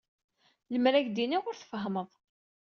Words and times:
Lemmer 0.71 0.93
ad 0.95 1.05
ak-iniɣ, 1.07 1.43
ur 1.49 1.57
tfehhmeḍ. 1.57 2.09